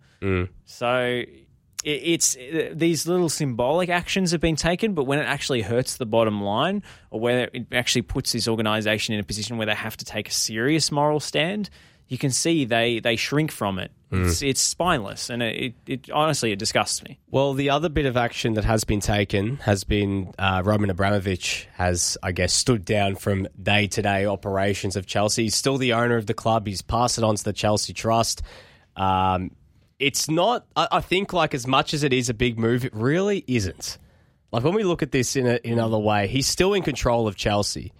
So 0.65 0.97
it, 1.27 1.42
it's 1.83 2.37
these 2.73 3.07
little 3.07 3.29
symbolic 3.29 3.89
actions 3.89 4.31
have 4.31 4.41
been 4.41 4.55
taken, 4.55 4.93
but 4.93 5.03
when 5.03 5.19
it 5.19 5.25
actually 5.25 5.61
hurts 5.61 5.97
the 5.97 6.05
bottom 6.05 6.41
line, 6.41 6.83
or 7.11 7.19
where 7.19 7.49
it 7.53 7.67
actually 7.71 8.03
puts 8.03 8.31
this 8.31 8.47
organisation 8.47 9.13
in 9.13 9.19
a 9.19 9.23
position 9.23 9.57
where 9.57 9.67
they 9.67 9.75
have 9.75 9.97
to 9.97 10.05
take 10.05 10.29
a 10.29 10.31
serious 10.31 10.91
moral 10.91 11.19
stand, 11.19 11.69
you 12.07 12.17
can 12.17 12.31
see 12.31 12.65
they 12.65 12.99
they 12.99 13.15
shrink 13.15 13.51
from 13.51 13.79
it. 13.79 13.91
It's, 14.15 14.43
it's 14.43 14.61
spineless, 14.61 15.31
and 15.31 15.41
it, 15.41 15.55
it, 15.55 15.73
it 15.87 16.11
honestly 16.11 16.51
it 16.51 16.59
disgusts 16.59 17.03
me. 17.03 17.17
Well, 17.31 17.55
the 17.55 17.71
other 17.71 17.89
bit 17.89 18.05
of 18.05 18.15
action 18.15 18.53
that 18.53 18.63
has 18.63 18.83
been 18.83 18.99
taken 18.99 19.57
has 19.57 19.83
been 19.83 20.35
uh, 20.37 20.61
Roman 20.63 20.91
Abramovich 20.91 21.67
has, 21.73 22.15
I 22.21 22.31
guess, 22.31 22.53
stood 22.53 22.85
down 22.85 23.15
from 23.15 23.47
day 23.59 23.87
to 23.87 24.03
day 24.03 24.27
operations 24.27 24.95
of 24.95 25.07
Chelsea. 25.07 25.45
He's 25.45 25.55
still 25.55 25.79
the 25.79 25.93
owner 25.93 26.15
of 26.15 26.27
the 26.27 26.35
club. 26.35 26.67
He's 26.67 26.83
passed 26.83 27.17
it 27.17 27.23
on 27.23 27.35
to 27.35 27.43
the 27.43 27.53
Chelsea 27.53 27.93
Trust. 27.93 28.43
Um, 28.95 29.49
it's 30.07 30.29
not, 30.29 30.65
I, 30.75 30.87
I 30.93 31.01
think, 31.01 31.33
like 31.33 31.53
as 31.53 31.65
much 31.67 31.93
as 31.93 32.03
it 32.03 32.13
is 32.13 32.29
a 32.29 32.33
big 32.33 32.57
move, 32.59 32.85
it 32.85 32.93
really 32.93 33.43
isn't. 33.47 33.97
like 34.51 34.63
when 34.63 34.73
we 34.73 34.83
look 34.83 35.01
at 35.01 35.11
this 35.11 35.35
in 35.35 35.47
a, 35.47 35.55
in 35.63 35.73
another 35.73 35.97
way, 35.97 36.27
he's 36.27 36.47
still 36.47 36.73
in 36.73 36.83
control 36.83 37.27
of 37.27 37.35
Chelsea. 37.35 37.91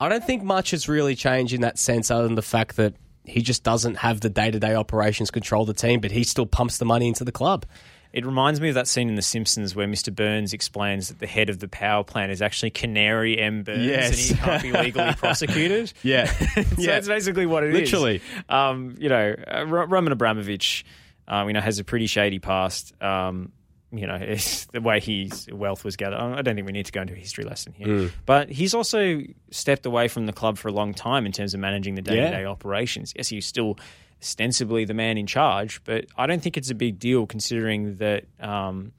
I 0.00 0.08
don't 0.08 0.24
think 0.24 0.42
much 0.42 0.70
has 0.72 0.88
really 0.88 1.14
changed 1.16 1.52
in 1.54 1.62
that 1.62 1.78
sense, 1.78 2.10
other 2.10 2.24
than 2.24 2.34
the 2.36 2.42
fact 2.42 2.76
that 2.76 2.94
he 3.24 3.42
just 3.42 3.62
doesn't 3.64 3.96
have 3.96 4.20
the 4.20 4.30
day 4.30 4.50
to 4.50 4.58
day 4.58 4.74
operations 4.74 5.30
control 5.30 5.64
the 5.64 5.74
team, 5.74 6.00
but 6.00 6.10
he 6.10 6.24
still 6.24 6.46
pumps 6.46 6.78
the 6.78 6.84
money 6.84 7.08
into 7.08 7.24
the 7.24 7.32
club. 7.32 7.66
It 8.10 8.24
reminds 8.24 8.58
me 8.58 8.70
of 8.70 8.74
that 8.76 8.88
scene 8.88 9.10
in 9.10 9.16
The 9.16 9.22
Simpsons 9.22 9.74
where 9.76 9.86
Mr. 9.86 10.14
Burns 10.14 10.54
explains 10.54 11.08
that 11.08 11.18
the 11.18 11.26
head 11.26 11.50
of 11.50 11.58
the 11.58 11.68
power 11.68 12.02
plant 12.04 12.32
is 12.32 12.40
actually 12.40 12.70
Canary 12.70 13.38
M. 13.38 13.64
Burns 13.64 13.84
Yes. 13.84 14.08
and 14.08 14.16
he 14.16 14.34
can't 14.34 14.62
be 14.62 14.72
legally 14.72 15.12
prosecuted. 15.18 15.92
Yeah, 16.02 16.24
so 16.54 16.62
that's 16.76 17.06
basically 17.06 17.44
what 17.44 17.64
it 17.64 17.74
is. 17.74 17.80
Literally. 17.92 18.22
Um, 18.48 18.94
you 18.98 19.10
know, 19.10 19.34
uh, 19.46 19.66
Roman 19.66 20.12
Abramovich, 20.12 20.86
um, 21.28 21.46
you 21.48 21.52
know, 21.52 21.60
has 21.60 21.78
a 21.78 21.84
pretty 21.84 22.06
shady 22.06 22.38
past. 22.38 22.92
Um, 23.02 23.52
you 23.92 24.06
know, 24.06 24.14
it's 24.20 24.64
the 24.66 24.80
way 24.80 25.00
his 25.00 25.48
wealth 25.52 25.84
was 25.84 25.96
gathered. 25.96 26.18
I 26.18 26.42
don't 26.42 26.54
think 26.54 26.66
we 26.66 26.72
need 26.72 26.86
to 26.86 26.92
go 26.92 27.02
into 27.02 27.14
a 27.14 27.16
history 27.16 27.44
lesson 27.44 27.72
here. 27.74 27.86
Mm. 27.86 28.12
But 28.26 28.50
he's 28.50 28.74
also 28.74 29.22
stepped 29.50 29.86
away 29.86 30.08
from 30.08 30.26
the 30.26 30.32
club 30.32 30.58
for 30.58 30.68
a 30.68 30.72
long 30.72 30.94
time 30.94 31.26
in 31.26 31.32
terms 31.32 31.54
of 31.54 31.60
managing 31.60 31.94
the 31.94 32.02
day 32.02 32.16
to 32.16 32.30
day 32.30 32.44
operations. 32.44 33.12
Yes, 33.14 33.28
he's 33.28 33.46
still 33.46 33.78
ostensibly 34.20 34.84
the 34.84 34.94
man 34.94 35.16
in 35.16 35.26
charge, 35.26 35.82
but 35.84 36.06
I 36.16 36.26
don't 36.26 36.42
think 36.42 36.56
it's 36.56 36.70
a 36.70 36.74
big 36.74 36.98
deal 36.98 37.26
considering 37.26 37.96
that. 37.96 38.24
Um, 38.40 38.92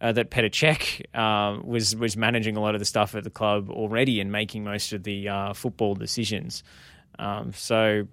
uh, 0.00 0.12
that 0.12 0.30
Petr 0.30 0.48
Cech 0.48 1.02
uh, 1.12 1.60
was 1.60 1.96
was 1.96 2.16
managing 2.16 2.56
a 2.56 2.60
lot 2.60 2.76
of 2.76 2.78
the 2.78 2.84
stuff 2.84 3.16
at 3.16 3.24
the 3.24 3.30
club 3.30 3.68
already 3.68 4.20
and 4.20 4.30
making 4.30 4.62
most 4.62 4.92
of 4.92 5.02
the 5.02 5.28
uh, 5.28 5.52
football 5.54 5.96
decisions. 5.96 6.62
Um, 7.18 7.52
so 7.52 8.06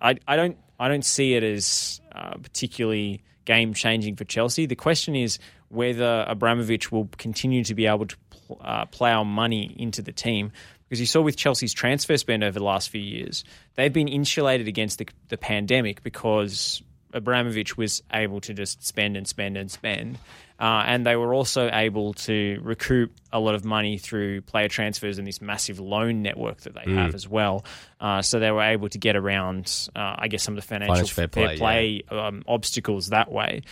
I, 0.00 0.16
I 0.26 0.36
don't 0.36 0.58
I 0.78 0.88
don't 0.88 1.04
see 1.04 1.34
it 1.34 1.42
as 1.42 2.00
uh, 2.14 2.34
particularly 2.36 3.22
game 3.44 3.74
changing 3.74 4.16
for 4.16 4.24
Chelsea. 4.24 4.66
The 4.66 4.76
question 4.76 5.14
is 5.14 5.38
whether 5.68 6.24
Abramovich 6.26 6.90
will 6.90 7.08
continue 7.18 7.64
to 7.64 7.74
be 7.74 7.86
able 7.86 8.06
to 8.06 8.16
pl- 8.30 8.60
uh, 8.62 8.86
plough 8.86 9.24
money 9.24 9.74
into 9.78 10.02
the 10.02 10.12
team. 10.12 10.52
Because 10.88 11.00
you 11.00 11.06
saw 11.06 11.20
with 11.20 11.36
Chelsea's 11.36 11.72
transfer 11.72 12.16
spend 12.16 12.42
over 12.42 12.58
the 12.58 12.64
last 12.64 12.90
few 12.90 13.00
years, 13.00 13.44
they've 13.76 13.92
been 13.92 14.08
insulated 14.08 14.66
against 14.66 14.98
the, 14.98 15.06
the 15.28 15.38
pandemic 15.38 16.02
because 16.02 16.82
Abramovich 17.12 17.76
was 17.76 18.02
able 18.12 18.40
to 18.42 18.54
just 18.54 18.86
spend 18.86 19.16
and 19.16 19.26
spend 19.26 19.56
and 19.56 19.70
spend. 19.70 20.18
Uh, 20.58 20.84
and 20.86 21.06
they 21.06 21.16
were 21.16 21.32
also 21.32 21.70
able 21.72 22.12
to 22.12 22.60
recoup 22.62 23.10
a 23.32 23.40
lot 23.40 23.54
of 23.54 23.64
money 23.64 23.96
through 23.96 24.42
player 24.42 24.68
transfers 24.68 25.18
and 25.18 25.26
this 25.26 25.40
massive 25.40 25.80
loan 25.80 26.20
network 26.20 26.60
that 26.60 26.74
they 26.74 26.92
have 26.92 27.14
as 27.14 27.26
well. 27.26 27.64
Uh, 27.98 28.20
so 28.20 28.38
they 28.38 28.50
were 28.50 28.62
able 28.62 28.88
to 28.90 28.98
get 28.98 29.16
around, 29.16 29.88
uh, 29.96 30.16
I 30.18 30.28
guess, 30.28 30.42
some 30.42 30.56
of 30.58 30.62
the 30.62 30.68
financial 30.68 30.94
Financial 30.94 31.14
fair 31.14 31.28
fair 31.28 31.56
play, 31.56 32.02
play, 32.02 32.18
um, 32.18 32.42
obstacles 32.46 33.08
that 33.08 33.32
way. 33.32 33.62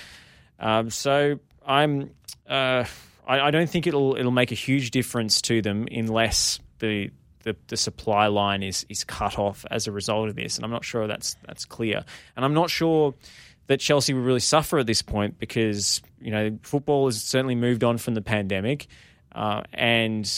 Um, 0.58 0.88
so 0.88 1.38
I'm, 1.66 2.10
uh, 2.48 2.84
I, 3.26 3.40
I 3.40 3.50
don't 3.50 3.68
think 3.68 3.86
it'll 3.86 4.16
it'll 4.16 4.32
make 4.32 4.50
a 4.50 4.56
huge 4.56 4.90
difference 4.90 5.42
to 5.42 5.60
them 5.60 5.86
unless 5.90 6.58
the 6.78 7.10
the, 7.42 7.56
the 7.68 7.76
supply 7.76 8.26
line 8.26 8.62
is 8.62 8.84
is 8.88 9.04
cut 9.04 9.38
off 9.38 9.64
as 9.70 9.86
a 9.86 9.92
result 9.92 10.28
of 10.28 10.36
this, 10.36 10.56
and 10.56 10.64
I'm 10.64 10.70
not 10.70 10.84
sure 10.84 11.06
that's 11.06 11.36
that's 11.46 11.64
clear. 11.64 12.04
And 12.36 12.44
I'm 12.44 12.54
not 12.54 12.70
sure 12.70 13.14
that 13.66 13.80
Chelsea 13.80 14.14
will 14.14 14.22
really 14.22 14.40
suffer 14.40 14.78
at 14.78 14.86
this 14.86 15.02
point 15.02 15.38
because 15.38 16.02
you 16.20 16.30
know 16.30 16.58
football 16.62 17.06
has 17.06 17.22
certainly 17.22 17.54
moved 17.54 17.84
on 17.84 17.98
from 17.98 18.14
the 18.14 18.22
pandemic, 18.22 18.86
uh, 19.32 19.62
and 19.72 20.30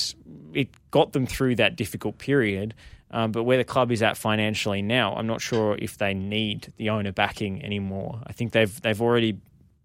it 0.52 0.68
got 0.90 1.12
them 1.12 1.26
through 1.26 1.56
that 1.56 1.76
difficult 1.76 2.18
period. 2.18 2.74
Um, 3.12 3.32
but 3.32 3.42
where 3.42 3.58
the 3.58 3.64
club 3.64 3.90
is 3.90 4.02
at 4.02 4.16
financially 4.16 4.82
now, 4.82 5.14
I'm 5.16 5.26
not 5.26 5.40
sure 5.40 5.76
if 5.80 5.98
they 5.98 6.14
need 6.14 6.72
the 6.76 6.90
owner 6.90 7.10
backing 7.10 7.64
anymore. 7.64 8.22
I 8.24 8.32
think 8.32 8.52
they've 8.52 8.80
they've 8.82 9.00
already 9.00 9.38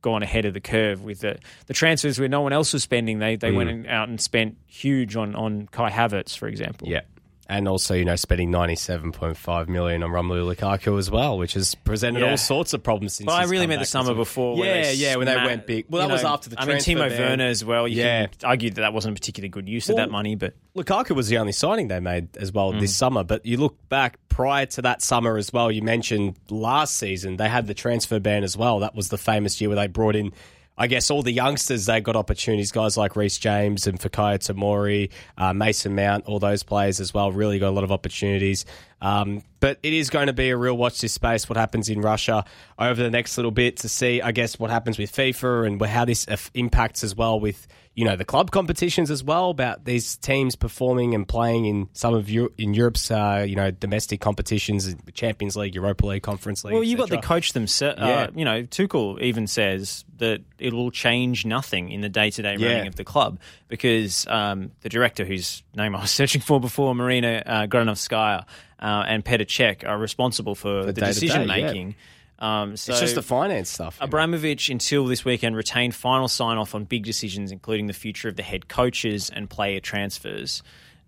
gone 0.06 0.22
ahead 0.22 0.46
of 0.46 0.54
the 0.54 0.62
curve 0.62 1.04
with 1.04 1.22
the, 1.22 1.36
the 1.66 1.74
transfers 1.74 2.20
where 2.20 2.30
no 2.30 2.42
one 2.42 2.54
else 2.54 2.74
was 2.74 2.84
spending. 2.84 3.18
They 3.18 3.38
they 3.38 3.50
mm. 3.50 3.56
went 3.56 3.88
out 3.88 4.08
and 4.08 4.22
spent 4.22 4.56
huge 4.68 5.16
on 5.16 5.36
on 5.36 5.68
Kai 5.72 5.90
Havertz, 5.90 6.38
for 6.38 6.48
example. 6.48 6.88
Yeah. 6.88 7.02
And 7.48 7.68
also, 7.68 7.94
you 7.94 8.06
know, 8.06 8.16
spending 8.16 8.50
ninety-seven 8.50 9.12
point 9.12 9.38
five 9.38 9.70
million 9.70 10.02
on 10.02 10.10
Romelu 10.10 10.56
Lukaku 10.56 10.98
as 10.98 11.12
well, 11.12 11.38
which 11.38 11.54
has 11.54 11.76
presented 11.76 12.22
Yeah. 12.22 12.32
all 12.32 12.38
sorts 12.38 12.74
of 12.74 12.82
problems 12.82 13.14
since. 13.14 13.28
Well, 13.28 13.36
I 13.36 13.44
really 13.44 13.68
meant 13.68 13.82
the 13.82 13.86
summer 13.86 14.16
before. 14.16 14.58
Yeah, 14.66 14.90
yeah, 14.90 15.16
when 15.18 15.28
they 15.28 15.36
went 15.36 15.68
big. 15.68 15.86
Well, 15.88 16.08
that 16.08 16.12
was 16.12 16.24
after 16.24 16.50
the 16.50 16.60
I 16.60 16.66
mean, 16.66 16.78
Timo 16.78 17.08
ban. 17.08 17.20
Werner 17.20 17.46
as 17.46 17.64
well. 17.64 17.88
You 17.88 17.98
Yeah. 18.02 18.26
can 18.28 18.50
argue 18.50 18.72
that 18.72 18.82
that 18.82 18.94
wasn't 18.94 19.12
a 19.16 19.22
particularly 19.22 19.50
good 19.50 19.70
use 19.70 19.90
of 19.90 19.98
that 19.98 20.10
money, 20.10 20.34
but 20.34 20.56
Lukaku 20.76 21.16
was 21.16 21.28
the 21.28 21.38
only 21.38 21.52
signing 21.52 21.88
they 21.88 22.00
made 22.00 22.36
as 22.38 22.52
well 22.52 22.74
Mm. 22.74 22.80
this 22.80 22.96
summer. 22.96 23.24
But 23.24 23.46
you 23.46 23.58
look 23.58 23.78
back 23.90 24.18
prior 24.28 24.66
to 24.66 24.82
that 24.82 25.04
summer 25.04 25.38
as 25.38 25.54
well. 25.54 25.72
You 25.72 25.84
mentioned 25.84 26.38
last 26.50 26.98
season 26.98 27.38
they 27.38 27.48
had 27.48 27.68
the 27.68 27.76
transfer 27.76 28.20
ban 28.20 28.44
as 28.44 28.58
well. 28.58 28.80
That 28.80 28.96
was 28.96 29.10
the 29.10 29.20
famous 29.20 29.62
year 29.62 29.70
where 29.70 29.76
they 29.78 29.86
brought 29.88 30.16
in. 30.16 30.34
I 30.78 30.88
guess 30.88 31.10
all 31.10 31.22
the 31.22 31.32
youngsters 31.32 31.86
they 31.86 32.02
got 32.02 32.16
opportunities. 32.16 32.72
Guys 32.72 32.98
like 32.98 33.16
Reece 33.16 33.38
James 33.38 33.88
and 33.88 34.00
Fikayo 34.00 34.38
Tomori, 34.38 35.10
uh, 35.38 35.54
Mason 35.54 35.96
Mount, 35.96 36.26
all 36.26 36.40
those 36.40 36.64
players 36.64 37.00
as 37.00 37.14
well. 37.14 37.32
Really 37.32 37.60
got 37.60 37.70
a 37.70 37.72
lot 37.72 37.84
of 37.84 37.92
opportunities. 37.92 38.66
Um, 39.02 39.44
but 39.60 39.80
it 39.84 39.94
is 39.94 40.10
going 40.10 40.28
to 40.28 40.34
be 40.34 40.50
a 40.50 40.58
real 40.58 40.78
watch 40.78 41.02
this 41.02 41.14
space. 41.14 41.50
What 41.50 41.58
happens 41.58 41.90
in 41.90 42.02
Russia 42.02 42.46
over 42.80 43.02
the 43.02 43.10
next 43.10 43.38
little 43.38 43.52
bit 43.52 43.78
to 43.78 43.90
see, 43.90 44.22
I 44.22 44.32
guess, 44.32 44.58
what 44.60 44.70
happens 44.72 44.98
with 44.98 45.12
FIFA 45.12 45.68
and 45.68 45.82
how 45.86 46.06
this 46.06 46.26
impacts 46.54 47.04
as 47.04 47.16
well 47.16 47.40
with 47.40 47.68
you 47.96 48.04
know 48.04 48.18
the 48.18 48.26
club 48.26 48.52
competitions 48.52 49.10
as 49.10 49.24
well 49.24 49.50
about 49.50 49.86
these 49.86 50.18
teams 50.18 50.58
performing 50.58 51.16
and 51.16 51.26
playing 51.26 51.66
in 51.66 51.88
some 51.94 52.14
of 52.14 52.30
Europe, 52.30 52.54
in 52.58 52.74
Europe's 52.74 53.10
uh, 53.10 53.46
you 53.48 53.56
know 53.56 53.72
domestic 53.72 54.20
competitions, 54.22 54.94
the 54.94 55.12
Champions 55.14 55.56
League, 55.56 55.76
Europa 55.76 56.06
League, 56.06 56.22
Conference 56.24 56.64
League. 56.64 56.74
well, 56.74 56.84
you've 56.84 57.00
got 57.00 57.10
the 57.10 57.18
coach 57.18 57.54
themselves. 57.54 58.00
Yeah. 58.00 58.06
Uh, 58.08 58.28
you 58.36 58.44
know, 58.46 58.64
Tuchel 58.64 59.20
even 59.22 59.48
says 59.48 60.04
that 60.18 60.42
it 60.60 60.74
will 60.74 60.92
change 60.92 61.46
nothing 61.46 61.90
in 61.90 62.02
the 62.02 62.10
day 62.10 62.30
to 62.32 62.42
day 62.42 62.56
Yeah. 62.58 62.68
running 62.74 62.88
of 62.88 62.96
the 62.96 63.04
club 63.06 63.40
because 63.70 64.28
um, 64.28 64.72
the 64.82 64.90
director, 64.90 65.24
whose 65.26 65.64
name 65.76 65.96
I 65.96 66.02
was 66.02 66.12
searching 66.20 66.42
for 66.42 66.60
before, 66.60 66.96
Marina 66.96 67.44
uh, 67.46 67.68
Granovskaya 67.68 68.46
uh, 68.80 69.04
and 69.08 69.24
Petr 69.24 69.46
Cech, 69.46 69.88
are 69.88 69.98
responsible 69.98 70.56
for 70.56 70.86
the 70.86 70.94
day-to-day, 70.94 71.08
decision 71.08 71.42
yeah. 71.42 71.48
making. 71.48 71.96
Um, 72.38 72.76
so 72.76 72.92
It's 72.92 73.02
just 73.02 73.16
the 73.16 73.22
finance 73.22 73.70
stuff. 73.70 73.98
Abramovich, 74.02 74.70
until 74.70 75.06
this 75.06 75.24
weekend, 75.24 75.56
retained 75.56 75.96
final 75.96 76.28
sign 76.28 76.58
off 76.58 76.76
on 76.76 76.84
big 76.84 77.04
decisions, 77.04 77.52
including 77.52 77.88
the 77.88 77.94
future 77.94 78.28
of 78.28 78.36
the 78.36 78.44
head 78.44 78.68
coaches 78.68 79.30
and 79.30 79.50
player 79.50 79.80
transfers. 79.80 80.62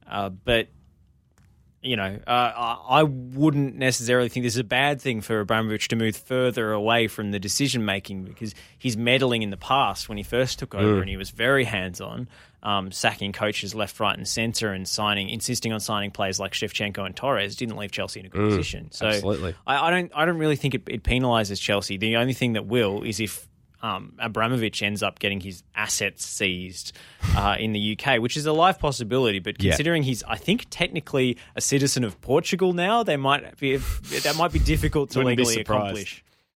Uh, 0.10 0.30
but, 0.30 0.68
you 1.82 1.96
know, 1.96 2.20
uh, 2.26 2.76
I 2.90 3.04
wouldn't 3.04 3.76
necessarily 3.76 4.30
think 4.30 4.44
this 4.46 4.56
is 4.56 4.60
a 4.60 4.64
bad 4.64 5.00
thing 5.00 5.22
for 5.22 5.40
Abramovich 5.40 5.88
to 5.90 5.96
move 5.96 6.16
further 6.16 6.72
away 6.72 7.08
from 7.08 7.32
the 7.32 7.40
decision 7.40 7.86
making 7.86 8.24
because 8.24 8.56
he's 8.78 8.98
meddling 8.98 9.44
in 9.44 9.52
the 9.52 9.58
past 9.58 10.10
when 10.10 10.18
he 10.18 10.24
first 10.24 10.60
took 10.60 10.74
over 10.74 11.00
and 11.00 11.10
he 11.10 11.18
was 11.18 11.30
very 11.30 11.66
hands 11.66 12.02
on. 12.02 12.28
Um, 12.64 12.92
sacking 12.92 13.32
coaches 13.32 13.76
left, 13.76 14.00
right, 14.00 14.18
and 14.18 14.28
centre, 14.28 14.74
and 14.74 14.88
signing, 14.88 15.30
insisting 15.30 15.72
on 15.72 15.80
signing 15.80 16.10
players 16.10 16.40
like 16.40 16.54
Shevchenko 16.54 17.06
and 17.06 17.16
Torres 17.16 17.56
didn't 17.56 17.78
leave 17.78 17.92
Chelsea 17.92 18.20
in 18.20 18.26
a 18.26 18.30
good 18.30 18.50
position. 18.50 18.92
So 18.92 19.06
absolutely. 19.06 19.56
I, 19.66 19.88
I 19.88 19.92
don't 19.92 20.12
I 20.16 20.26
don't 20.26 20.40
really 20.40 20.56
think 20.56 20.74
it, 20.74 20.82
it 20.88 21.04
penalises 21.04 21.62
Chelsea. 21.62 21.98
The 21.98 22.18
only 22.18 22.34
thing 22.34 22.54
that 22.54 22.66
will 22.66 23.04
is 23.04 23.20
if 23.20 23.48
um, 23.82 24.14
Abramovich 24.20 24.82
ends 24.82 25.04
up 25.04 25.20
getting 25.20 25.40
his 25.40 25.64
assets 25.76 26.26
seized 26.26 26.94
uh, 27.36 27.56
in 27.60 27.74
the 27.74 27.98
UK, 28.00 28.20
which 28.20 28.36
is 28.38 28.46
a 28.46 28.54
live 28.54 28.80
possibility. 28.80 29.40
But 29.40 29.62
Yeah. 29.62 29.72
considering 29.72 30.04
he's, 30.04 30.24
I 30.24 30.38
think, 30.38 30.66
technically 30.70 31.38
a 31.56 31.62
citizen 31.62 32.04
of 32.04 32.20
Portugal 32.22 32.74
now, 32.74 33.04
they 33.04 33.18
might 33.18 33.60
be 33.60 33.78
that 33.78 34.36
might 34.38 34.52
be 34.52 34.60
difficult 34.60 35.12
to 35.12 35.20
Wouldn't 35.20 35.38
legally 35.38 35.62
accomplish. 35.62 36.24